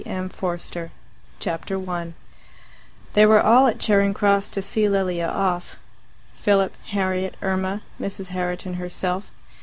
[0.03, 0.29] M.
[0.29, 0.91] Forster
[1.39, 2.15] Chapter 1
[3.13, 5.77] They were all at Charing Cross to see Lilia off
[6.33, 8.29] Philip, Harriet, Irma, Mrs.
[8.29, 9.29] Herriton herself.